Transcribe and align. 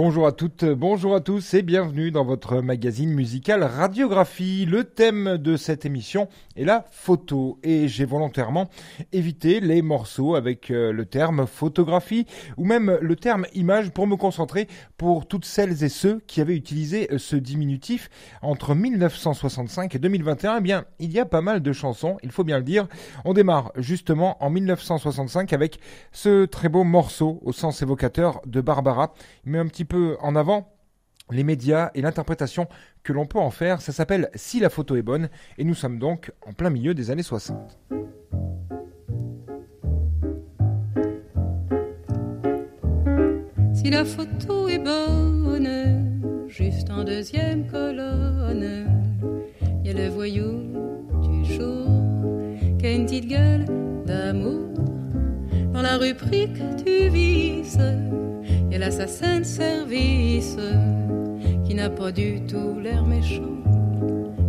Bonjour 0.00 0.28
à 0.28 0.32
toutes, 0.32 0.64
bonjour 0.64 1.16
à 1.16 1.20
tous 1.20 1.54
et 1.54 1.62
bienvenue 1.62 2.12
dans 2.12 2.24
votre 2.24 2.60
magazine 2.60 3.12
musical 3.12 3.64
Radiographie. 3.64 4.64
Le 4.64 4.84
thème 4.84 5.38
de 5.38 5.56
cette 5.56 5.84
émission 5.84 6.28
est 6.56 6.64
la 6.64 6.84
photo 6.92 7.58
et 7.64 7.88
j'ai 7.88 8.04
volontairement 8.04 8.70
évité 9.12 9.58
les 9.58 9.82
morceaux 9.82 10.36
avec 10.36 10.70
euh, 10.70 10.92
le 10.92 11.04
terme 11.04 11.48
photographie 11.48 12.26
ou 12.56 12.64
même 12.64 12.96
le 13.00 13.16
terme 13.16 13.46
image 13.54 13.90
pour 13.90 14.06
me 14.06 14.14
concentrer 14.14 14.68
pour 14.98 15.26
toutes 15.26 15.44
celles 15.44 15.82
et 15.82 15.88
ceux 15.88 16.20
qui 16.28 16.40
avaient 16.40 16.54
utilisé 16.54 17.08
ce 17.18 17.34
diminutif 17.34 18.08
entre 18.40 18.76
1965 18.76 19.96
et 19.96 19.98
2021. 19.98 20.58
Eh 20.58 20.60
bien, 20.60 20.84
il 21.00 21.10
y 21.10 21.18
a 21.18 21.24
pas 21.24 21.40
mal 21.40 21.60
de 21.60 21.72
chansons, 21.72 22.18
il 22.22 22.30
faut 22.30 22.44
bien 22.44 22.58
le 22.58 22.64
dire. 22.64 22.86
On 23.24 23.32
démarre 23.32 23.72
justement 23.76 24.40
en 24.44 24.48
1965 24.48 25.52
avec 25.52 25.80
ce 26.12 26.44
très 26.44 26.68
beau 26.68 26.84
morceau 26.84 27.40
au 27.42 27.50
sens 27.50 27.82
évocateur 27.82 28.40
de 28.46 28.60
Barbara. 28.60 29.12
Il 29.44 29.50
met 29.50 29.58
un 29.58 29.66
petit 29.66 29.87
peu 29.88 30.16
en 30.20 30.36
avant 30.36 30.72
les 31.30 31.44
médias 31.44 31.90
et 31.94 32.00
l'interprétation 32.00 32.68
que 33.02 33.12
l'on 33.12 33.26
peut 33.26 33.38
en 33.38 33.50
faire. 33.50 33.80
Ça 33.80 33.92
s'appelle 33.92 34.30
Si 34.34 34.60
la 34.60 34.70
photo 34.70 34.96
est 34.96 35.02
bonne 35.02 35.28
et 35.58 35.64
nous 35.64 35.74
sommes 35.74 35.98
donc 35.98 36.32
en 36.46 36.52
plein 36.52 36.70
milieu 36.70 36.94
des 36.94 37.10
années 37.10 37.22
60. 37.22 37.78
Si 43.74 43.90
la 43.90 44.04
photo 44.04 44.68
est 44.68 44.78
bonne, 44.78 46.46
juste 46.48 46.90
en 46.90 47.04
deuxième 47.04 47.66
colonne, 47.68 48.86
il 49.80 49.86
y 49.86 49.90
a 49.90 49.92
le 49.94 50.08
voyou 50.08 50.62
du 51.22 51.44
jour 51.44 51.86
qui 52.78 52.86
a 52.86 52.92
une 52.92 53.06
petite 53.06 53.28
gueule 53.28 53.64
d'amour. 54.04 54.68
Dans 55.72 55.82
la 55.82 55.96
rubrique 55.96 56.58
du 56.84 57.08
vice, 57.08 57.78
a 58.74 58.78
l'assassin 58.78 59.40
de 59.40 59.44
service 59.44 60.56
qui 61.64 61.74
n'a 61.74 61.90
pas 61.90 62.12
du 62.12 62.40
tout 62.46 62.78
l'air 62.80 63.04
méchant, 63.04 63.62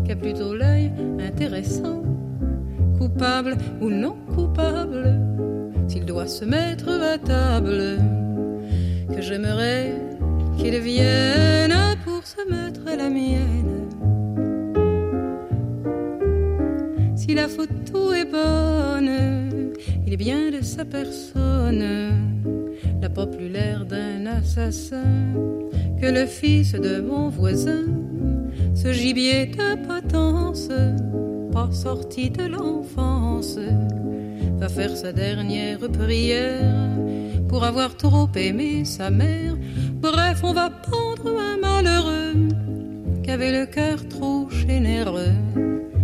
qui 0.06 0.12
a 0.12 0.16
plutôt 0.16 0.56
l'œil 0.56 0.92
intéressant, 1.20 2.04
coupable 2.98 3.58
ou 3.82 3.90
non 3.90 4.16
coupable, 4.36 5.20
s'il 5.88 6.06
doit 6.06 6.28
se 6.28 6.46
mettre 6.46 6.90
à 6.90 7.18
table, 7.18 7.98
que 9.14 9.22
j'aimerais 9.22 9.96
qu'il 10.58 10.78
vienne 10.80 11.76
pour 12.04 12.22
se 12.26 12.42
mettre 12.50 12.82
à 12.88 12.96
la 12.96 13.10
mienne. 13.10 13.88
Si 17.16 17.34
la 17.34 17.48
photo 17.48 18.14
est 18.14 18.26
bonne, 18.26 19.72
il 20.06 20.14
est 20.14 20.18
bien 20.18 20.52
de 20.52 20.62
sa 20.62 20.84
personne 20.84 22.39
n'a 23.00 23.10
pas 23.10 23.28
plus 23.28 23.50
d'un 23.50 24.26
assassin 24.26 25.34
que 26.02 26.06
le 26.06 26.26
fils 26.26 26.74
de 26.74 27.00
mon 27.00 27.30
voisin. 27.30 27.86
Ce 28.76 28.92
gibier 28.92 29.48
de 29.48 29.76
potence, 29.88 30.70
pas 31.52 31.72
sorti 31.72 32.30
de 32.30 32.44
l'enfance, 32.44 33.58
va 34.58 34.68
faire 34.68 34.96
sa 34.96 35.14
dernière 35.14 35.80
prière 35.80 36.90
pour 37.48 37.64
avoir 37.64 37.96
trop 37.96 38.30
aimé 38.36 38.84
sa 38.84 39.10
mère. 39.10 39.56
Bref, 40.02 40.42
on 40.44 40.54
va 40.54 40.70
pendre 40.70 41.40
un 41.40 41.58
malheureux 41.58 42.50
qui 43.24 43.32
avait 43.32 43.52
le 43.52 43.66
cœur 43.66 44.08
trop 44.10 44.50
généreux. 44.50 45.36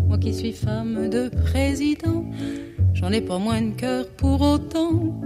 Moi 0.08 0.18
qui 0.18 0.34
suis 0.34 0.54
femme 0.54 1.10
de 1.10 1.30
président, 1.30 2.24
j'en 2.94 3.12
ai 3.12 3.22
pas 3.22 3.38
moins 3.38 3.62
de 3.62 3.76
cœur 3.76 4.08
pour 4.16 4.42
autant 4.42 5.20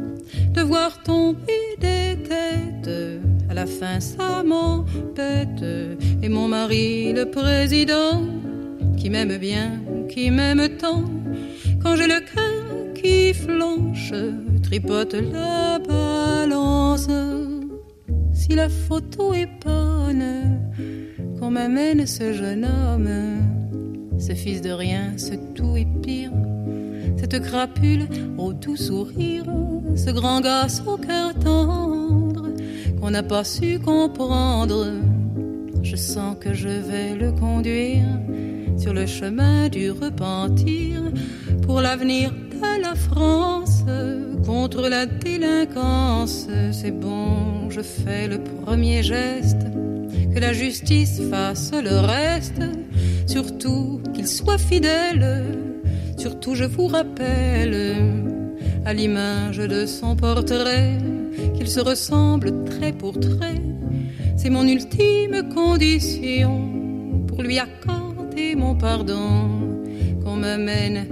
de 0.53 0.61
voir 0.61 1.01
tomber 1.03 1.75
des 1.79 2.17
têtes. 2.23 2.89
À 3.49 3.53
la 3.53 3.65
fin, 3.65 3.99
ça 3.99 4.43
m'embête. 4.43 5.65
Et 6.21 6.29
mon 6.29 6.47
mari, 6.47 7.13
le 7.13 7.25
président, 7.29 8.21
qui 8.97 9.09
m'aime 9.09 9.37
bien, 9.37 9.79
qui 10.09 10.31
m'aime 10.31 10.67
tant, 10.77 11.03
quand 11.81 11.95
j'ai 11.95 12.07
le 12.07 12.19
cœur 12.19 12.93
qui 12.93 13.33
flanche, 13.33 14.13
tripote 14.61 15.13
la 15.13 15.79
balance. 15.79 17.07
Si 18.33 18.55
la 18.55 18.69
photo 18.69 19.33
est 19.33 19.49
bonne, 19.63 20.59
qu'on 21.39 21.51
m'amène 21.51 22.05
ce 22.05 22.33
jeune 22.33 22.65
homme, 22.65 23.09
ce 24.19 24.33
fils 24.33 24.61
de 24.61 24.71
rien, 24.71 25.17
ce 25.17 25.33
tout 25.55 25.77
est 25.77 25.87
pire 26.01 26.31
cette 27.19 27.41
crapule 27.41 28.07
au 28.37 28.53
tout 28.53 28.77
sourire, 28.77 29.43
ce 29.95 30.09
grand 30.11 30.39
gosse 30.39 30.81
au 30.87 30.95
cœur 30.95 31.33
tendre 31.33 32.47
qu'on 32.99 33.11
n'a 33.11 33.23
pas 33.23 33.43
su 33.43 33.77
comprendre. 33.79 34.87
Je 35.83 35.95
sens 35.95 36.37
que 36.39 36.53
je 36.53 36.69
vais 36.69 37.15
le 37.15 37.31
conduire 37.31 38.05
sur 38.77 38.93
le 38.93 39.05
chemin 39.05 39.67
du 39.67 39.91
repentir 39.91 41.01
pour 41.63 41.81
l'avenir 41.81 42.31
de 42.31 42.81
la 42.81 42.95
France 42.95 43.83
contre 44.45 44.87
la 44.87 45.05
délinquance. 45.05 46.47
C'est 46.71 46.91
bon, 46.91 47.69
je 47.69 47.81
fais 47.81 48.27
le 48.27 48.39
premier 48.63 49.03
geste, 49.03 49.65
que 50.33 50.39
la 50.39 50.53
justice 50.53 51.21
fasse 51.29 51.71
le 51.73 51.99
reste, 51.99 52.61
surtout 53.27 54.01
qu'il 54.13 54.27
soit 54.27 54.57
fidèle 54.57 55.68
Surtout 56.19 56.53
je 56.53 56.65
vous 56.65 56.87
rappelle, 56.87 57.95
à 58.83 58.93
l'image 58.93 59.55
de 59.55 59.85
son 59.85 60.17
portrait, 60.17 60.97
qu'il 61.55 61.69
se 61.69 61.79
ressemble 61.79 62.65
trait 62.65 62.91
pour 62.91 63.17
trait. 63.17 63.61
C'est 64.35 64.49
mon 64.49 64.67
ultime 64.67 65.47
condition 65.55 67.23
pour 67.25 67.41
lui 67.41 67.57
accorder 67.57 68.53
mon 68.57 68.75
pardon, 68.75 69.79
qu'on 70.21 70.35
m'amène 70.35 71.07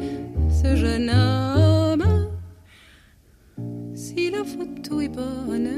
ce 0.49 0.75
jeune 0.75 1.09
homme. 1.09 2.27
Si 3.93 4.29
la 4.29 4.43
photo 4.43 4.99
est 4.99 5.07
bonne, 5.07 5.69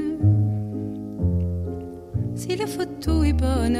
si 2.33 2.55
la 2.55 2.65
photo 2.65 3.23
est 3.23 3.33
bonne, 3.33 3.77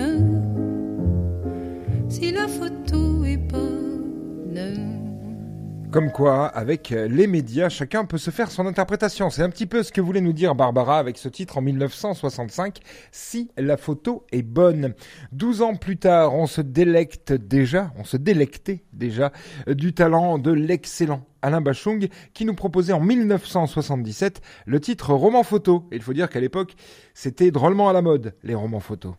si 2.08 2.32
la 2.32 2.48
photo 2.48 3.26
est 3.26 3.38
bonne. 3.38 4.99
Comme 5.92 6.12
quoi, 6.12 6.46
avec 6.46 6.92
euh, 6.92 7.08
les 7.08 7.26
médias, 7.26 7.68
chacun 7.68 8.06
peut 8.06 8.20
se 8.20 8.30
faire 8.30 8.52
son 8.52 8.68
interprétation. 8.68 9.32
C'est 9.32 9.42
un 9.42 9.50
petit 9.50 9.66
peu 9.66 9.82
ce 9.82 9.92
que 9.92 10.02
voulait 10.02 10.22
nous 10.22 10.34
dire 10.34 10.54
Barbara 10.54 11.00
avec 11.00 11.18
ce 11.18 11.28
titre 11.30 11.58
en 11.58 11.62
1965, 11.62 12.78
Si 13.12 13.50
la 13.58 13.76
photo 13.76 14.24
est 14.32 14.44
bonne. 14.44 14.94
Douze 15.32 15.64
ans 15.64 15.74
plus 15.74 15.98
tard, 15.98 16.36
on 16.36 16.46
se 16.46 16.62
délecte 16.62 17.34
déjà, 17.34 17.92
on 17.98 18.04
se 18.04 18.18
délectait 18.18 18.84
déjà 18.94 19.32
euh, 19.68 19.74
du 19.74 19.94
talent 19.94 20.38
de 20.38 20.52
l'excellent 20.52 21.26
Alain 21.42 21.62
Bachung 21.62 22.08
qui 22.36 22.46
nous 22.46 22.54
proposait 22.54 22.94
en 22.94 23.00
1977 23.00 24.42
le 24.68 24.80
titre 24.80 25.14
roman 25.16 25.42
photo. 25.42 25.88
il 25.92 26.04
faut 26.04 26.14
dire 26.14 26.30
qu'à 26.30 26.40
l'époque, 26.40 26.76
c'était 27.16 27.50
drôlement 27.50 27.90
à 27.90 27.94
la 27.94 28.04
mode, 28.04 28.36
les 28.44 28.54
romans 28.54 28.80
photos. 28.80 29.16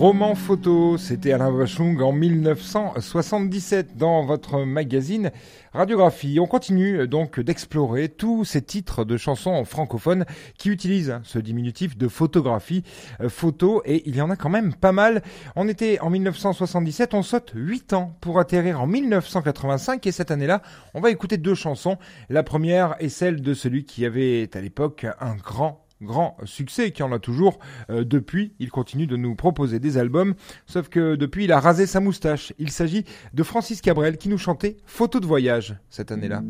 Roman 0.00 0.34
photo, 0.34 0.96
c'était 0.96 1.32
Alain 1.32 1.50
Vachung 1.50 2.00
en 2.00 2.10
1977 2.10 3.98
dans 3.98 4.24
votre 4.24 4.60
magazine 4.60 5.30
Radiographie. 5.74 6.40
On 6.40 6.46
continue 6.46 7.06
donc 7.06 7.38
d'explorer 7.38 8.08
tous 8.08 8.46
ces 8.46 8.62
titres 8.62 9.04
de 9.04 9.18
chansons 9.18 9.62
francophones 9.66 10.24
qui 10.56 10.70
utilisent 10.70 11.20
ce 11.22 11.38
diminutif 11.38 11.98
de 11.98 12.08
photographie, 12.08 12.82
euh, 13.20 13.28
photo, 13.28 13.82
et 13.84 14.08
il 14.08 14.16
y 14.16 14.22
en 14.22 14.30
a 14.30 14.36
quand 14.36 14.48
même 14.48 14.72
pas 14.72 14.92
mal. 14.92 15.22
On 15.54 15.68
était 15.68 16.00
en 16.00 16.08
1977, 16.08 17.12
on 17.12 17.22
saute 17.22 17.52
8 17.54 17.92
ans 17.92 18.16
pour 18.22 18.38
atterrir 18.38 18.80
en 18.80 18.86
1985 18.86 20.06
et 20.06 20.12
cette 20.12 20.30
année-là, 20.30 20.62
on 20.94 21.02
va 21.02 21.10
écouter 21.10 21.36
deux 21.36 21.54
chansons. 21.54 21.98
La 22.30 22.42
première 22.42 22.96
est 23.00 23.10
celle 23.10 23.42
de 23.42 23.52
celui 23.52 23.84
qui 23.84 24.06
avait 24.06 24.48
à 24.54 24.62
l'époque 24.62 25.04
un 25.20 25.34
grand 25.34 25.84
grand 26.00 26.36
succès 26.44 26.90
qui 26.92 27.02
en 27.02 27.12
a 27.12 27.18
toujours 27.18 27.58
euh, 27.90 28.04
depuis. 28.04 28.54
Il 28.58 28.70
continue 28.70 29.06
de 29.06 29.16
nous 29.16 29.34
proposer 29.34 29.78
des 29.78 29.98
albums, 29.98 30.34
sauf 30.66 30.88
que 30.88 31.16
depuis 31.16 31.44
il 31.44 31.52
a 31.52 31.60
rasé 31.60 31.86
sa 31.86 32.00
moustache. 32.00 32.52
Il 32.58 32.70
s'agit 32.70 33.04
de 33.34 33.42
Francis 33.42 33.80
Cabrel 33.80 34.16
qui 34.16 34.28
nous 34.28 34.38
chantait 34.38 34.76
Photo 34.84 35.20
de 35.20 35.26
voyage 35.26 35.76
cette 35.88 36.12
année-là. 36.12 36.42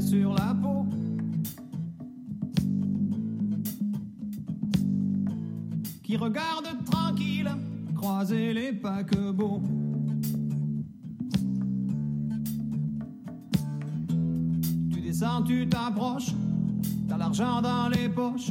Sur 0.00 0.34
la 0.34 0.54
peau. 0.60 0.86
Qui 6.02 6.16
regarde 6.16 6.66
tranquille 6.84 7.48
croiser 7.94 8.52
les 8.52 8.72
paquebots. 8.72 9.62
Tu 14.90 15.00
descends, 15.00 15.42
tu 15.42 15.68
t'approches, 15.68 16.34
t'as 17.08 17.18
l'argent 17.18 17.62
dans 17.62 17.88
les 17.88 18.08
poches, 18.08 18.50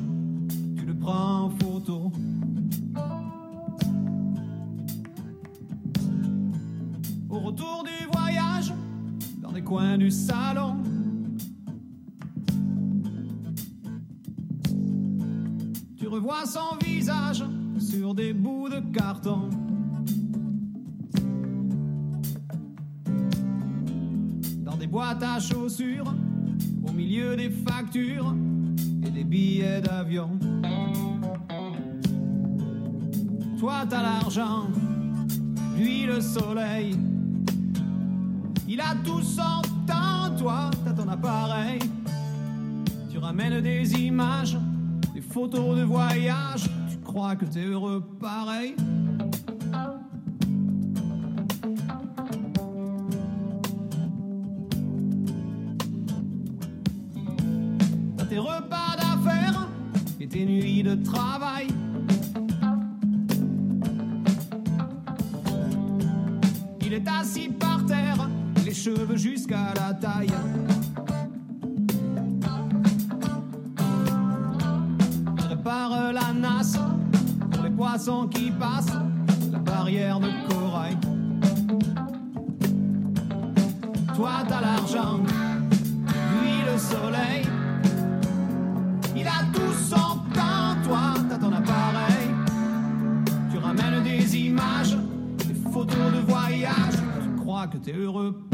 tu 0.78 0.86
le 0.86 0.96
prends 0.98 1.46
en 1.46 1.50
photo. 1.50 2.12
Au 7.30 7.40
retour 7.40 7.84
du 7.84 8.18
voyage, 8.18 8.72
dans 9.42 9.52
les 9.52 9.62
coins 9.62 9.98
du 9.98 10.10
salon, 10.10 10.78
son 16.45 16.78
visage 16.84 17.44
sur 17.80 18.13
des 18.13 18.34
bouts 18.34 18.69
de 18.69 18.80
carton. 18.94 19.50
Dans 24.63 24.78
des 24.78 24.88
boîtes 24.88 25.24
à 25.24 25.39
chaussures, 25.39 26.13
au 26.88 26.92
milieu 26.92 27.36
des 27.36 27.50
factures 27.50 28.36
et 29.06 29.10
des 29.10 29.24
billets 29.24 29.81
d'avion. 29.81 30.38
Toi 33.60 33.86
t'as 33.90 34.01
l'argent, 34.01 34.68
lui 35.78 36.06
le 36.06 36.22
soleil. 36.22 36.95
Il 38.68 38.81
a 38.81 38.95
tout 39.04 39.21
son 39.21 39.62
temps, 39.88 40.35
toi 40.38 40.69
t'as 40.83 40.94
ton 40.94 41.07
appareil. 41.07 41.80
Tu 43.09 43.18
ramènes 43.18 43.62
des 43.62 43.94
images 43.94 44.57
photos 45.40 45.78
de 45.78 45.84
voyage, 45.84 46.64
tu 46.90 46.98
crois 46.98 47.36
que 47.36 47.46
t'es 47.46 47.64
heureux 47.64 48.04
pareil? 48.20 48.76
T'as 58.18 58.26
tes 58.26 58.40
repas 58.40 58.96
d'affaires 58.98 59.68
et 60.20 60.28
tes 60.28 60.44
nuits 60.44 60.82
de 60.82 60.96
travail. 60.96 61.68
Il 66.82 66.94
est 66.94 67.08
assis 67.08 67.50
par 67.50 67.86
terre, 67.86 68.28
les 68.66 68.74
cheveux 68.74 69.18
jusqu'à 69.18 69.72
la 69.76 69.94
taille. 69.94 70.34
Qui 78.30 78.51
passe 78.51 78.92
la 79.51 79.57
barrière 79.57 80.19
de 80.19 80.27
corail. 80.47 80.95
Toi 84.16 84.31
t'as 84.47 84.61
l'argent, 84.61 85.19
lui 86.39 86.51
le 86.71 86.77
soleil. 86.77 87.47
Il 89.16 89.27
a 89.27 89.42
tout 89.51 89.73
son 89.73 90.19
temps, 90.31 90.75
toi 90.83 91.16
t'as 91.27 91.37
ton 91.39 91.51
appareil. 91.51 92.30
Tu 93.51 93.57
ramènes 93.57 94.04
des 94.04 94.37
images, 94.37 94.95
des 95.47 95.71
photos 95.71 96.11
de 96.13 96.19
voyage. 96.31 96.97
Tu 97.23 97.42
crois 97.42 97.66
que 97.66 97.77
t'es 97.77 97.94
heureux 97.94 98.47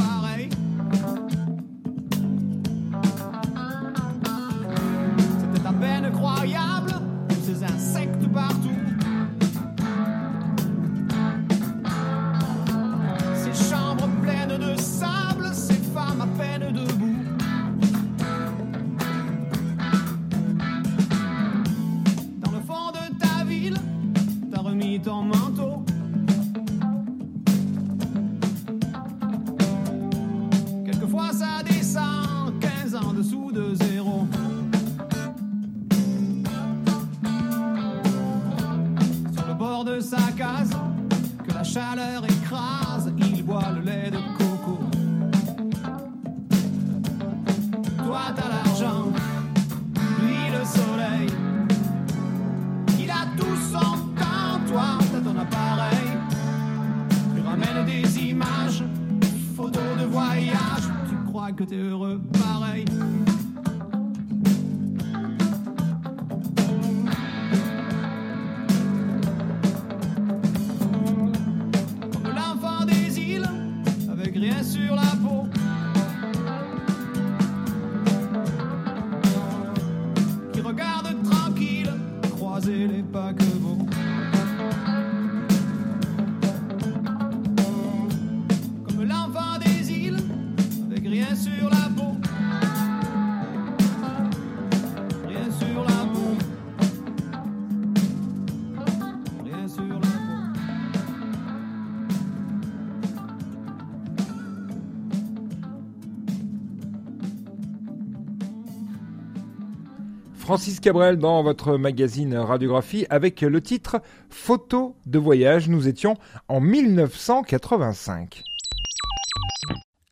Francis 110.53 110.79
Cabrel 110.79 111.17
dans 111.17 111.41
votre 111.41 111.77
magazine 111.77 112.35
Radiographie 112.35 113.07
avec 113.09 113.41
le 113.41 113.59
titre 113.59 114.03
Photo 114.29 114.95
de 115.07 115.17
voyage. 115.17 115.67
Nous 115.67 115.87
étions 115.87 116.15
en 116.47 116.61
1985. 116.61 118.43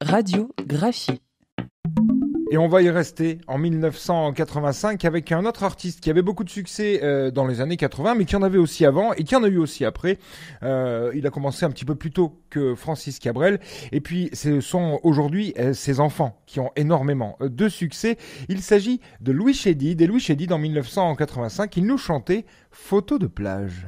Radiographie. 0.02 1.22
Et 2.52 2.58
on 2.58 2.68
va 2.68 2.82
y 2.82 2.90
rester 2.90 3.40
en 3.48 3.58
1985 3.58 5.06
avec 5.06 5.32
un 5.32 5.46
autre 5.46 5.64
artiste 5.64 6.02
qui 6.02 6.10
avait 6.10 6.22
beaucoup 6.22 6.44
de 6.44 6.50
succès 6.50 7.00
euh, 7.02 7.32
dans 7.32 7.48
les 7.48 7.62
années 7.62 7.78
80, 7.78 8.16
mais 8.16 8.26
qui 8.26 8.36
en 8.36 8.44
avait 8.44 8.58
aussi 8.58 8.86
avant 8.86 9.14
et 9.14 9.24
qui 9.24 9.38
en 9.38 9.44
a 9.44 9.48
eu 9.48 9.58
aussi 9.58 9.86
après. 9.86 10.20
Euh, 10.62 11.14
il 11.16 11.26
a 11.26 11.30
commencé 11.30 11.64
un 11.64 11.70
petit 11.70 11.86
peu 11.86 11.96
plus 11.96 12.12
tôt 12.12 12.42
que 12.50 12.76
Francis 12.76 13.20
Cabrel. 13.20 13.62
Et 13.94 14.02
puis, 14.02 14.30
ce 14.34 14.60
sont 14.60 15.00
aujourd'hui 15.04 15.54
euh, 15.58 15.72
ses 15.72 16.02
enfants 16.02 16.42
qui 16.46 16.60
ont 16.60 16.72
énormément 16.76 17.38
de 17.40 17.70
succès. 17.70 18.18
Il 18.50 18.62
s'agit 18.62 19.00
de 19.22 19.32
Louis 19.32 19.54
Chédid. 19.54 20.02
Et 20.02 20.06
Louis 20.06 20.20
Chédid, 20.20 20.52
en 20.52 20.58
1985, 20.58 21.78
il 21.78 21.86
nous 21.86 21.98
chantait 21.98 22.44
Photo 22.70 23.18
de 23.18 23.28
plage. 23.28 23.88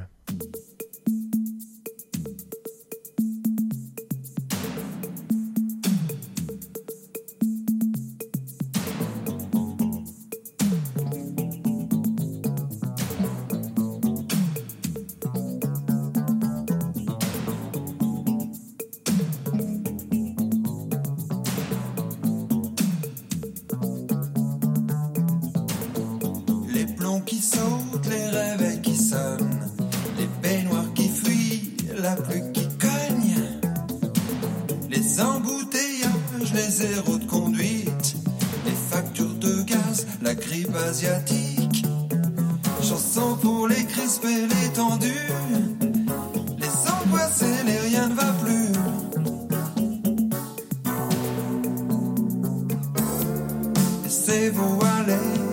Vous 54.34 54.80
aller 54.98 55.43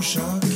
Shock. 0.00 0.49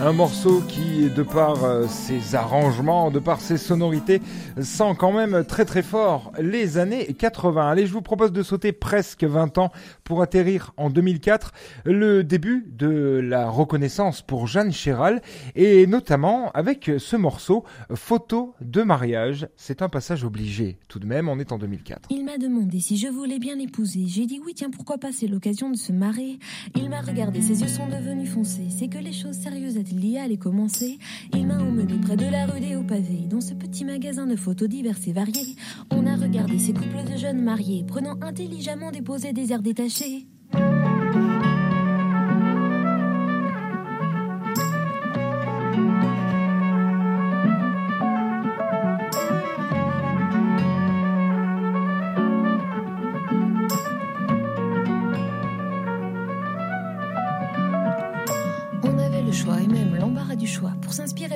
Un 0.00 0.12
morceau 0.12 0.60
qui, 0.68 1.08
de 1.08 1.22
par 1.22 1.62
euh, 1.64 1.86
ses 1.86 2.34
arrangements, 2.34 3.12
de 3.12 3.20
par 3.20 3.40
ses 3.40 3.56
sonorités, 3.56 4.20
sent 4.60 4.92
quand 4.98 5.12
même 5.12 5.44
très 5.44 5.64
très 5.64 5.82
fort 5.82 6.32
les 6.40 6.78
années 6.78 7.14
80. 7.14 7.70
Allez, 7.70 7.86
je 7.86 7.92
vous 7.92 8.02
propose 8.02 8.32
de 8.32 8.42
sauter 8.42 8.72
presque 8.72 9.22
20 9.22 9.56
ans 9.58 9.70
pour 10.02 10.20
atterrir 10.20 10.72
en 10.76 10.90
2004, 10.90 11.52
le 11.84 12.24
début 12.24 12.66
de 12.68 13.20
la 13.22 13.48
reconnaissance 13.48 14.20
pour 14.20 14.48
Jeanne 14.48 14.72
Chéral, 14.72 15.22
et 15.54 15.86
notamment 15.86 16.50
avec 16.54 16.90
ce 16.98 17.16
morceau 17.16 17.64
Photo 17.94 18.54
de 18.60 18.82
mariage. 18.82 19.46
C'est 19.56 19.80
un 19.80 19.88
passage 19.88 20.24
obligé. 20.24 20.76
Tout 20.88 20.98
de 20.98 21.06
même, 21.06 21.28
on 21.28 21.38
est 21.38 21.52
en 21.52 21.58
2004. 21.58 22.08
Il 22.10 22.24
m'a 22.24 22.36
demandé 22.36 22.80
si 22.80 22.96
je 22.96 23.06
voulais 23.06 23.38
bien 23.38 23.54
l'épouser. 23.54 24.06
J'ai 24.08 24.26
dit 24.26 24.40
oui, 24.44 24.54
tiens, 24.54 24.70
pourquoi 24.70 24.98
pas, 24.98 25.12
c'est 25.12 25.28
l'occasion 25.28 25.70
de 25.70 25.76
se 25.76 25.92
marrer. 25.92 26.40
Il 26.74 26.90
m'a 26.90 27.00
regardé, 27.00 27.40
ses 27.40 27.62
yeux 27.62 27.68
sont 27.68 27.86
devenus 27.88 28.28
foncés. 28.30 28.66
C'est 28.76 28.88
que 28.88 28.98
les 28.98 29.12
choses 29.12 29.36
sérieuses 29.36 29.78
a-t-il 29.84 30.06
y 30.06 30.16
aller 30.16 30.38
commencer 30.38 30.98
Il 31.34 31.46
m'a 31.46 31.58
emmené 31.58 31.98
près 31.98 32.16
de 32.16 32.24
la 32.24 32.46
rue 32.46 32.60
des 32.60 32.74
Hauts-Pavés, 32.74 33.26
dans 33.28 33.42
ce 33.42 33.52
petit 33.52 33.84
magasin 33.84 34.26
de 34.26 34.34
photos 34.34 34.66
diverses 34.66 35.06
et 35.08 35.12
variées. 35.12 35.56
On 35.90 36.06
a 36.06 36.16
regardé 36.16 36.58
ces 36.58 36.72
couples 36.72 37.04
de 37.04 37.18
jeunes 37.18 37.42
mariés, 37.42 37.84
prenant 37.86 38.16
intelligemment 38.22 38.90
des 38.90 39.02
des 39.34 39.52
airs 39.52 39.62
détachés. 39.62 40.26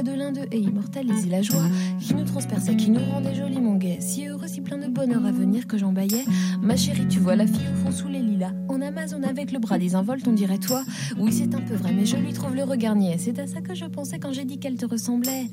De 0.03 0.13
l'un 0.13 0.33
d'eux 0.33 0.47
et 0.51 0.59
immortaliser 0.59 1.29
la 1.29 1.43
joie 1.43 1.65
qui 2.01 2.15
nous 2.15 2.25
transperçait, 2.25 2.77
qui 2.77 2.91
nous 2.91 3.05
rendait 3.13 3.35
joliment 3.35 3.75
gais. 3.75 3.99
Si 4.01 4.27
heureux, 4.27 4.49
si 4.49 4.61
plein 4.61 4.79
de 4.79 4.89
bonheur 4.89 5.25
à 5.25 5.31
venir 5.31 5.67
que 5.67 5.79
j'embaillais. 5.79 6.25
Ma 6.61 6.77
chérie, 6.77 7.07
tu 7.09 7.21
vois 7.21 7.37
la 7.37 7.47
fille 7.47 7.69
au 7.73 7.77
fond 7.85 7.93
sous 7.93 8.09
les 8.09 8.21
lilas. 8.21 8.53
En 8.69 8.81
Amazon 8.81 9.23
avec 9.23 9.53
le 9.53 9.59
bras 9.59 9.79
désinvolte, 9.79 10.27
on 10.27 10.33
dirait 10.33 10.59
toi. 10.59 10.83
Oui, 11.19 11.33
c'est 11.33 11.55
un 11.55 11.61
peu 11.61 11.75
vrai, 11.75 11.93
mais 11.93 12.07
je 12.07 12.17
lui 12.17 12.33
trouve 12.33 12.55
le 12.55 12.65
regard. 12.65 12.89
C'est 13.19 13.39
à 13.39 13.47
ça 13.47 13.61
que 13.61 13.75
je 13.75 13.85
pensais 13.85 14.19
quand 14.19 14.33
j'ai 14.33 14.47
dit 14.47 14.59
qu'elle 14.59 14.77
te 14.77 14.87
ressemblait. 14.87 15.47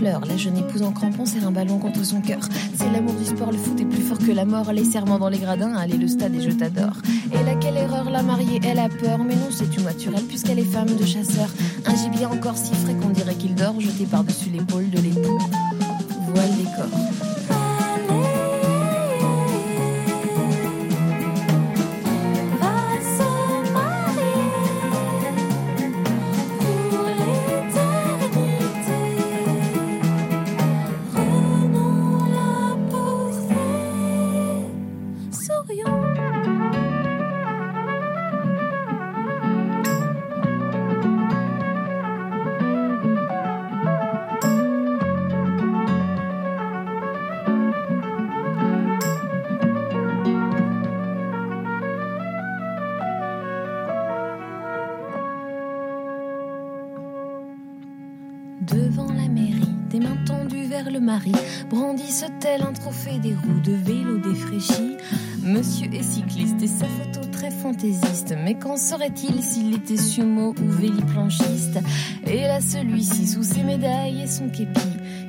La 0.00 0.36
jeune 0.36 0.56
épouse 0.56 0.82
en 0.82 0.92
crampon 0.92 1.26
serre 1.26 1.48
un 1.48 1.50
ballon 1.50 1.78
contre 1.78 2.04
son 2.04 2.20
cœur. 2.20 2.40
C'est 2.76 2.90
l'amour 2.90 3.14
du 3.14 3.24
sport, 3.24 3.50
le 3.50 3.58
foot 3.58 3.80
est 3.80 3.84
plus 3.84 4.02
fort 4.02 4.18
que 4.18 4.30
la 4.30 4.44
mort. 4.44 4.72
Les 4.72 4.84
serments 4.84 5.18
dans 5.18 5.28
les 5.28 5.38
gradins, 5.38 5.74
allez 5.74 5.96
le 5.96 6.06
stade 6.06 6.34
et 6.34 6.40
je 6.40 6.50
t'adore. 6.50 6.98
Et 7.32 7.42
là, 7.44 7.54
quelle 7.56 7.76
erreur, 7.76 8.08
la 8.10 8.22
mariée, 8.22 8.60
elle 8.64 8.78
a 8.78 8.88
peur. 8.88 9.18
Mais 9.18 9.34
non, 9.34 9.48
c'est 9.50 9.70
tout 9.70 9.82
naturel 9.82 10.22
puisqu'elle 10.28 10.60
est 10.60 10.64
femme 10.64 10.94
de 10.94 11.04
chasseur. 11.04 11.48
Un 11.84 11.96
gibier 11.96 12.26
encore 12.26 12.56
si 12.56 12.74
frais 12.74 12.94
qu'on 12.94 13.10
dirait 13.10 13.34
qu'il 13.34 13.54
dort, 13.54 13.80
jeté 13.80 14.04
par-dessus 14.04 14.50
l'épaule 14.50 14.88
de 14.90 15.00
l'époux. 15.00 15.38
Voile 16.32 16.56
décor. 16.56 17.27
Brandissent-elles 61.70 62.62
un 62.62 62.72
trophée 62.72 63.18
des 63.18 63.34
roues 63.34 63.60
de 63.64 63.72
vélo 63.72 64.18
défraîchies 64.18 64.96
Monsieur 65.42 65.88
est 65.92 66.02
cycliste 66.02 66.62
et 66.62 66.66
sa 66.66 66.86
photo 66.86 67.26
très 67.32 67.50
fantaisiste. 67.50 68.34
Mais 68.44 68.58
qu'en 68.58 68.76
serait-il 68.76 69.42
s'il 69.42 69.74
était 69.74 69.96
sumo 69.96 70.54
ou 70.60 70.68
véliplanchiste? 70.68 71.78
Et 72.26 72.42
là, 72.42 72.60
celui-ci, 72.60 73.26
sous 73.26 73.42
ses 73.42 73.62
médailles 73.62 74.22
et 74.22 74.26
son 74.26 74.50
képi, 74.50 74.80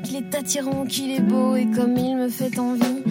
qu'il 0.03 0.17
est 0.17 0.35
attirant, 0.35 0.85
qu'il 0.85 1.11
est 1.11 1.21
beau 1.21 1.55
et 1.55 1.67
comme 1.67 1.95
il 1.97 2.17
me 2.17 2.29
fait 2.29 2.59
envie. 2.59 3.03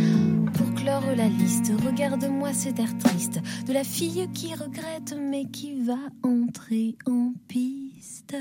Pour 0.55 0.75
clore 0.75 1.15
la 1.17 1.29
liste, 1.29 1.73
regarde-moi 1.87 2.53
cet 2.53 2.79
air 2.79 2.97
triste 2.99 3.41
de 3.67 3.73
la 3.73 3.85
fille 3.85 4.29
qui 4.35 4.55
regrette 4.55 5.17
mais 5.19 5.47
qui 5.47 5.81
va 5.81 5.99
entrer 6.23 6.97
en 7.07 7.33
piste. 7.47 8.37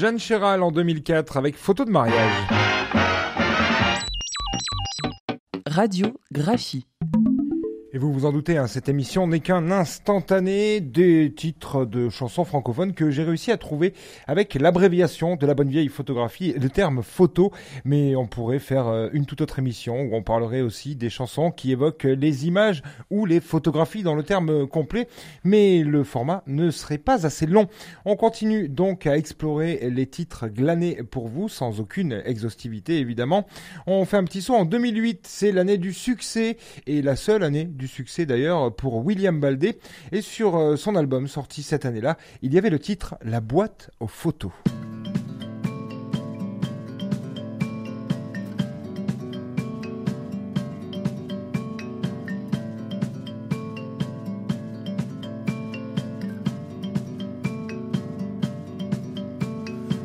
Jeanne 0.00 0.18
Chéral 0.18 0.62
en 0.62 0.72
2004 0.72 1.36
avec 1.36 1.56
photo 1.56 1.84
de 1.84 1.90
mariage. 1.90 2.32
Radiographie. 5.66 6.86
Et 7.92 7.98
vous 7.98 8.12
vous 8.12 8.24
en 8.24 8.30
doutez, 8.30 8.56
hein, 8.56 8.68
cette 8.68 8.88
émission 8.88 9.26
n'est 9.26 9.40
qu'un 9.40 9.72
instantané 9.72 10.80
des 10.80 11.32
titres 11.34 11.84
de 11.84 12.08
chansons 12.08 12.44
francophones 12.44 12.94
que 12.94 13.10
j'ai 13.10 13.24
réussi 13.24 13.50
à 13.50 13.56
trouver 13.56 13.94
avec 14.28 14.54
l'abréviation 14.54 15.34
de 15.34 15.44
la 15.44 15.54
bonne 15.54 15.70
vieille 15.70 15.88
photographie, 15.88 16.52
le 16.52 16.70
terme 16.70 17.02
photo. 17.02 17.50
Mais 17.84 18.14
on 18.14 18.28
pourrait 18.28 18.60
faire 18.60 18.86
euh, 18.86 19.08
une 19.12 19.26
toute 19.26 19.40
autre 19.40 19.58
émission 19.58 20.02
où 20.02 20.14
on 20.14 20.22
parlerait 20.22 20.60
aussi 20.60 20.94
des 20.94 21.10
chansons 21.10 21.50
qui 21.50 21.72
évoquent 21.72 22.04
les 22.04 22.46
images 22.46 22.84
ou 23.10 23.26
les 23.26 23.40
photographies 23.40 24.04
dans 24.04 24.14
le 24.14 24.22
terme 24.22 24.68
complet. 24.68 25.08
Mais 25.42 25.82
le 25.82 26.04
format 26.04 26.44
ne 26.46 26.70
serait 26.70 26.96
pas 26.96 27.26
assez 27.26 27.46
long. 27.46 27.66
On 28.04 28.14
continue 28.14 28.68
donc 28.68 29.08
à 29.08 29.16
explorer 29.16 29.90
les 29.90 30.06
titres 30.06 30.46
glanés 30.46 31.02
pour 31.10 31.26
vous 31.26 31.48
sans 31.48 31.80
aucune 31.80 32.22
exhaustivité 32.24 32.98
évidemment. 33.00 33.48
On 33.88 34.04
fait 34.04 34.16
un 34.16 34.24
petit 34.24 34.42
saut 34.42 34.54
en 34.54 34.64
2008, 34.64 35.26
c'est 35.26 35.50
l'année 35.50 35.76
du 35.76 35.92
succès 35.92 36.56
et 36.86 37.02
la 37.02 37.16
seule 37.16 37.42
année 37.42 37.68
succès 37.88 38.26
d'ailleurs 38.26 38.74
pour 38.74 39.04
William 39.04 39.38
Baldé. 39.40 39.78
Et 40.12 40.22
sur 40.22 40.56
euh, 40.56 40.76
son 40.76 40.96
album 40.96 41.28
sorti 41.28 41.62
cette 41.62 41.84
année-là, 41.84 42.16
il 42.42 42.52
y 42.54 42.58
avait 42.58 42.70
le 42.70 42.78
titre 42.78 43.16
La 43.22 43.40
boîte 43.40 43.90
aux 44.00 44.06
photos. 44.06 44.52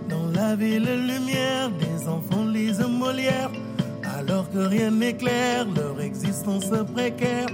Dans 0.10 0.32
la 0.34 0.56
ville 0.56 1.08
lumière 1.08 1.70
des 1.72 2.08
enfants 2.08 2.46
lisent 2.46 2.80
Molière 2.88 3.52
alors 4.18 4.50
que 4.50 4.60
rien 4.60 4.92
n'éclaire 4.92 5.66
leur 5.76 6.00
existence 6.02 6.72
précaire. 6.94 7.48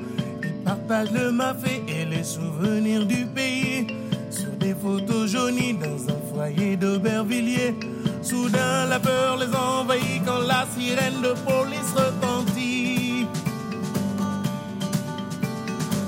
Ils 0.72 0.88
partagent 0.88 1.12
le 1.12 1.32
mafé 1.32 1.84
et 1.88 2.06
les 2.06 2.24
souvenirs 2.24 3.06
du 3.06 3.26
pays 3.26 3.88
sur 4.30 4.52
des 4.52 4.74
photos 4.74 5.30
jaunies 5.30 5.74
dans 5.74 6.14
un 6.14 6.20
foyer 6.34 6.78
d'Aubervilliers. 6.78 7.76
Soudain, 8.22 8.86
la 8.86 8.98
peur 9.00 9.38
les 9.38 9.54
envahit 9.54 10.24
quand 10.26 10.40
la 10.48 10.66
sirène 10.74 11.22
de 11.22 11.34
police 11.44 11.92
retentit. 11.94 13.26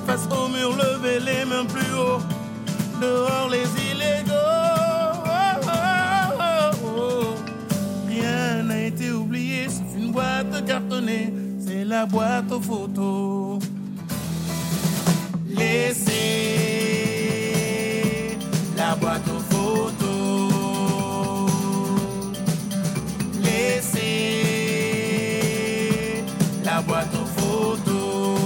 Face 0.08 0.28
au 0.32 0.48
mur, 0.48 0.78
lever 0.78 1.20
les 1.20 1.44
mains 1.44 1.66
plus 1.66 1.94
haut. 1.94 2.22
Dehors, 3.02 3.50
les 3.50 3.68
illégaux. 3.92 4.34
boîte 10.12 10.66
cartonnée, 10.66 11.34
c'est 11.60 11.84
la 11.84 12.06
boîte 12.06 12.52
aux 12.52 12.62
photos. 12.62 13.73
Laissez 15.74 16.14
la 18.78 18.96
boîte 18.96 19.28
aux 19.28 19.44
photos. 19.54 20.52
Laissez 23.42 24.04
la 26.64 26.80
boîte 26.82 27.16
aux 27.16 27.26
photos. 27.42 28.38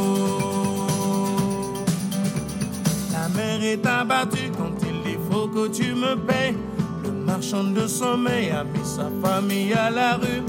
La 3.12 3.28
mère 3.36 3.62
est 3.62 3.86
abattue 3.86 4.52
quand 4.58 4.78
il 4.88 5.18
faut 5.30 5.50
que 5.50 5.68
tu 5.68 5.94
me 5.96 6.16
payes. 6.16 6.56
Le 7.04 7.12
marchand 7.12 7.66
de 7.66 7.88
sommeil 7.88 8.52
a 8.52 8.64
mis 8.64 8.86
sa 8.86 9.10
famille 9.22 9.74
à 9.74 9.90
la 9.90 10.14
rue 10.16 10.44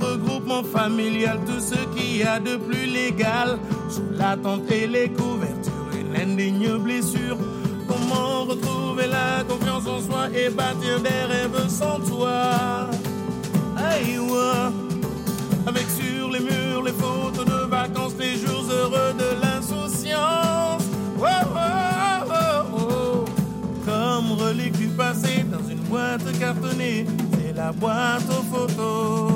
regroupement 0.00 0.62
familial, 0.64 1.38
tout 1.46 1.60
ce 1.60 1.76
qu'il 1.94 2.16
y 2.16 2.22
a 2.22 2.40
de 2.40 2.56
plus 2.56 2.86
légal. 2.86 3.58
Sous 3.88 4.10
la 4.12 4.36
tente 4.36 4.70
et 4.70 4.86
les 4.86 5.10
d'indignes 6.36 6.78
blessures. 6.78 7.36
Comment 7.86 8.44
retrouver 8.44 9.06
la 9.06 9.44
confiance 9.44 9.86
en 9.86 10.00
soi 10.00 10.28
et 10.34 10.48
bâtir 10.48 11.00
des 11.00 11.32
rêves 11.32 11.68
sans 11.68 12.00
toi 12.00 12.88
Aïe, 13.76 14.18
Avec 15.66 15.86
sur 15.90 16.30
les 16.30 16.40
murs 16.40 16.82
les 16.84 16.92
photos 16.92 17.44
de 17.44 17.68
vacances, 17.68 18.14
les 18.18 18.36
jours 18.36 18.64
heureux 18.70 19.14
de 19.18 19.42
l'insouciance. 19.42 20.82
Oh. 21.18 21.24
Comme 23.84 24.32
relique 24.38 24.78
du 24.78 24.88
passé 24.88 25.44
dans 25.50 25.68
une 25.68 25.80
boîte 25.80 26.38
cartonnée, 26.38 27.06
c'est 27.32 27.54
la 27.56 27.72
boîte 27.72 28.28
aux 28.30 28.56
photos. 28.56 29.31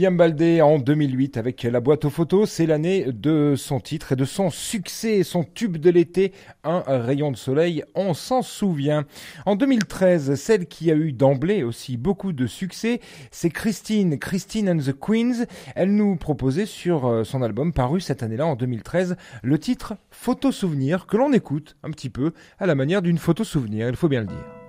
William 0.00 0.16
Baldé 0.16 0.62
en 0.62 0.78
2008 0.78 1.36
avec 1.36 1.62
la 1.62 1.78
boîte 1.78 2.06
aux 2.06 2.10
photos. 2.10 2.48
C'est 2.48 2.64
l'année 2.64 3.12
de 3.12 3.52
son 3.54 3.80
titre 3.80 4.12
et 4.12 4.16
de 4.16 4.24
son 4.24 4.48
succès, 4.48 5.22
son 5.24 5.44
tube 5.44 5.76
de 5.76 5.90
l'été, 5.90 6.32
Un 6.64 6.82
rayon 6.86 7.30
de 7.30 7.36
soleil, 7.36 7.84
on 7.94 8.14
s'en 8.14 8.40
souvient. 8.40 9.04
En 9.44 9.56
2013, 9.56 10.36
celle 10.36 10.68
qui 10.68 10.90
a 10.90 10.94
eu 10.94 11.12
d'emblée 11.12 11.62
aussi 11.64 11.98
beaucoup 11.98 12.32
de 12.32 12.46
succès, 12.46 13.00
c'est 13.30 13.50
Christine, 13.50 14.18
Christine 14.18 14.70
and 14.70 14.78
the 14.78 14.98
Queens. 14.98 15.44
Elle 15.74 15.94
nous 15.94 16.16
proposait 16.16 16.64
sur 16.64 17.06
euh, 17.06 17.22
son 17.22 17.42
album 17.42 17.74
paru 17.74 18.00
cette 18.00 18.22
année-là 18.22 18.46
en 18.46 18.56
2013 18.56 19.16
le 19.42 19.58
titre 19.58 19.98
Photo 20.10 20.50
souvenir 20.50 21.04
que 21.04 21.18
l'on 21.18 21.34
écoute 21.34 21.76
un 21.82 21.90
petit 21.90 22.08
peu 22.08 22.32
à 22.58 22.64
la 22.64 22.74
manière 22.74 23.02
d'une 23.02 23.18
photo 23.18 23.44
souvenir, 23.44 23.86
il 23.86 23.96
faut 23.96 24.08
bien 24.08 24.20
le 24.20 24.28
dire. 24.28 24.59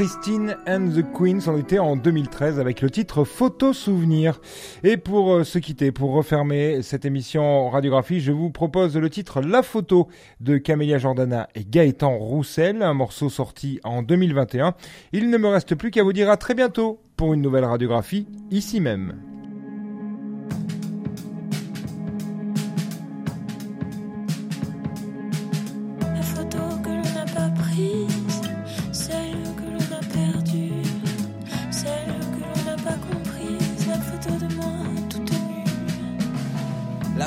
Christine 0.00 0.56
and 0.66 0.92
the 0.96 1.04
Queens 1.12 1.46
en 1.46 1.58
était 1.58 1.78
en 1.78 1.94
2013 1.94 2.58
avec 2.58 2.80
le 2.80 2.88
titre 2.88 3.24
Photo 3.24 3.74
Souvenir. 3.74 4.40
Et 4.82 4.96
pour 4.96 5.34
euh, 5.34 5.44
se 5.44 5.58
quitter, 5.58 5.92
pour 5.92 6.12
refermer 6.12 6.80
cette 6.80 7.04
émission 7.04 7.68
radiographie, 7.68 8.20
je 8.20 8.32
vous 8.32 8.48
propose 8.48 8.96
le 8.96 9.10
titre 9.10 9.42
La 9.42 9.62
photo 9.62 10.08
de 10.40 10.56
Camélia 10.56 10.96
Jordana 10.96 11.50
et 11.54 11.66
Gaëtan 11.66 12.16
Roussel, 12.16 12.80
un 12.80 12.94
morceau 12.94 13.28
sorti 13.28 13.78
en 13.84 14.02
2021. 14.02 14.72
Il 15.12 15.28
ne 15.28 15.36
me 15.36 15.48
reste 15.48 15.74
plus 15.74 15.90
qu'à 15.90 16.02
vous 16.02 16.14
dire 16.14 16.30
à 16.30 16.38
très 16.38 16.54
bientôt 16.54 17.02
pour 17.18 17.34
une 17.34 17.42
nouvelle 17.42 17.66
radiographie 17.66 18.26
ici 18.50 18.80
même. 18.80 19.29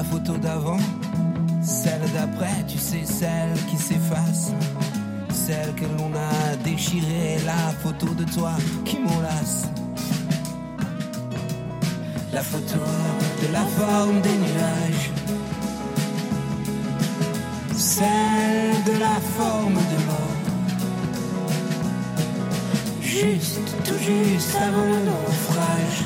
Photo 0.02 0.38
d'avant, 0.38 0.80
celle 1.62 2.02
d'après, 2.14 2.66
tu 2.68 2.80
sais, 2.80 3.04
celle 3.06 3.54
qui 3.70 3.78
s'efface, 3.78 4.52
celle 5.32 5.72
que 5.76 5.86
l'on 5.86 6.12
a 6.16 6.56
déchirée, 6.64 7.38
la 7.46 7.72
photo 7.84 8.08
de 8.16 8.24
toi 8.24 8.54
qui 8.86 8.98
m'enlace. 8.98 9.68
La 12.32 12.42
photo 12.42 12.80
de 13.44 13.54
la 13.54 13.66
forme 13.78 14.20
des 14.22 14.36
nuages, 14.36 15.12
celle 17.78 18.84
de 18.86 19.00
la 19.00 19.20
forme 19.38 19.76
de 19.76 19.98
l'eau. 20.08 20.32
Juste, 23.00 23.60
tout 23.86 24.00
juste 24.00 24.56
avant 24.56 24.86
le 24.86 25.06
naufrage 25.06 26.03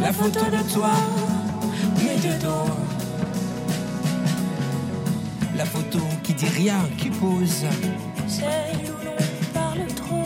la 0.00 0.12
photo 0.12 0.40
de 0.46 0.72
toi, 0.72 0.90
mais 1.96 2.16
de 2.16 2.40
dos. 2.40 2.70
La 5.56 5.64
photo 5.64 5.98
qui 6.22 6.34
dit 6.34 6.48
rien, 6.48 6.80
qui 6.96 7.10
pose. 7.10 7.66
Celle 8.26 8.46
où 8.86 9.04
l'on 9.04 9.52
parle 9.52 9.86
trop. 9.94 10.24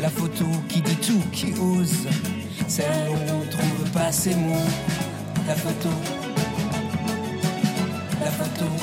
La 0.00 0.08
photo 0.08 0.44
qui 0.68 0.80
dit 0.80 0.96
tout, 0.96 1.22
qui 1.32 1.52
ose. 1.60 2.08
Celle 2.66 3.08
où 3.10 3.42
on 3.42 3.50
trouve 3.50 3.90
pas 3.92 4.10
ses 4.10 4.34
mots. 4.34 4.70
La 5.46 5.54
photo. 5.54 5.90
La 8.24 8.30
photo. 8.30 8.79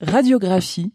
Radiographie 0.00 0.92